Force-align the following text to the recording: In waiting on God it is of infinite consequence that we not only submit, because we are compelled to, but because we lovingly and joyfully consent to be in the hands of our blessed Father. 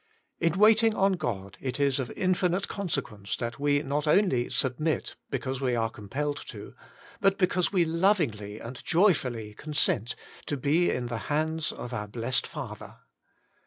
In 0.39 0.57
waiting 0.57 0.95
on 0.95 1.11
God 1.13 1.57
it 1.61 1.79
is 1.79 1.99
of 1.99 2.09
infinite 2.15 2.67
consequence 2.67 3.35
that 3.37 3.59
we 3.59 3.83
not 3.83 4.07
only 4.07 4.49
submit, 4.49 5.15
because 5.29 5.61
we 5.61 5.75
are 5.75 5.91
compelled 5.91 6.37
to, 6.47 6.73
but 7.19 7.37
because 7.37 7.71
we 7.71 7.85
lovingly 7.85 8.57
and 8.59 8.83
joyfully 8.83 9.53
consent 9.53 10.15
to 10.47 10.57
be 10.57 10.89
in 10.89 11.05
the 11.05 11.19
hands 11.29 11.71
of 11.71 11.93
our 11.93 12.07
blessed 12.07 12.47
Father. 12.47 12.97